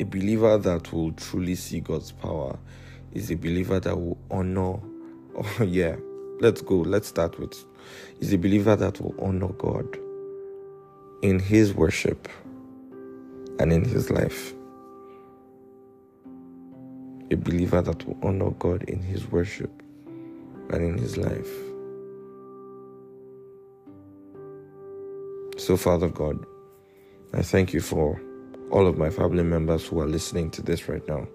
A 0.00 0.04
believer 0.04 0.58
that 0.58 0.92
will 0.92 1.12
truly 1.12 1.54
see 1.54 1.80
God's 1.80 2.12
power 2.12 2.58
is 3.12 3.30
a 3.30 3.36
believer 3.36 3.80
that 3.80 3.96
will 3.96 4.18
honor. 4.30 4.80
Oh, 5.40 5.62
yeah, 5.62 5.94
let's 6.40 6.62
go. 6.62 6.78
Let's 6.78 7.06
start 7.06 7.38
with 7.38 7.54
is 8.18 8.32
a 8.32 8.38
believer 8.38 8.74
that 8.74 9.00
will 9.00 9.14
honor 9.20 9.50
God 9.50 9.96
in 11.22 11.38
his 11.38 11.74
worship 11.74 12.28
and 13.58 13.72
in 13.72 13.84
his 13.84 14.10
life 14.10 14.54
a 17.30 17.36
believer 17.36 17.82
that 17.82 18.06
will 18.06 18.18
honor 18.22 18.50
God 18.52 18.84
in 18.84 19.00
his 19.00 19.30
worship 19.30 19.82
and 20.70 20.82
in 20.82 20.98
his 20.98 21.16
life. 21.16 21.48
So, 25.58 25.76
Father 25.76 26.08
God, 26.08 26.44
I 27.34 27.42
thank 27.42 27.74
you 27.74 27.80
for 27.80 28.20
all 28.70 28.86
of 28.86 28.96
my 28.96 29.10
family 29.10 29.42
members 29.42 29.86
who 29.86 30.00
are 30.00 30.06
listening 30.06 30.50
to 30.52 30.62
this 30.62 30.88
right 30.88 31.06
now. 31.08 31.26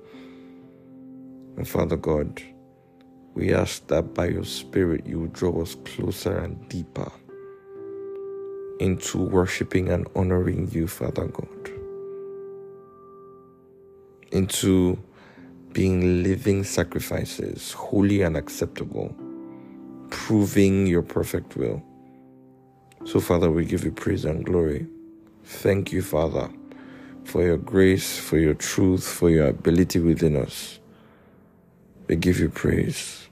And 1.57 1.67
Father 1.67 1.97
God, 1.97 2.41
we 3.35 3.53
ask 3.53 3.85
that 3.87 4.13
by 4.13 4.27
your 4.27 4.45
Spirit 4.45 5.05
you 5.05 5.19
would 5.19 5.33
draw 5.33 5.61
us 5.61 5.75
closer 5.85 6.37
and 6.37 6.67
deeper 6.69 7.11
into 8.79 9.17
worshiping 9.17 9.89
and 9.89 10.07
honoring 10.15 10.69
you, 10.71 10.87
Father 10.87 11.25
God. 11.25 11.71
Into 14.31 14.97
being 15.73 16.23
living 16.23 16.63
sacrifices, 16.63 17.71
holy 17.71 18.21
and 18.21 18.37
acceptable, 18.37 19.15
proving 20.09 20.87
your 20.87 21.01
perfect 21.01 21.55
will. 21.55 21.83
So, 23.05 23.19
Father, 23.19 23.51
we 23.51 23.65
give 23.65 23.83
you 23.83 23.91
praise 23.91 24.25
and 24.25 24.45
glory. 24.45 24.87
Thank 25.43 25.91
you, 25.91 26.01
Father, 26.01 26.49
for 27.25 27.43
your 27.43 27.57
grace, 27.57 28.17
for 28.17 28.37
your 28.37 28.53
truth, 28.53 29.05
for 29.05 29.29
your 29.29 29.47
ability 29.47 29.99
within 29.99 30.35
us. 30.35 30.79
We 32.07 32.15
give 32.15 32.39
you 32.39 32.49
praise. 32.49 33.27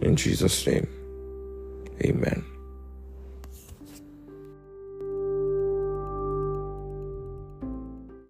In 0.00 0.16
Jesus' 0.16 0.66
name, 0.66 0.88
amen. 2.04 2.59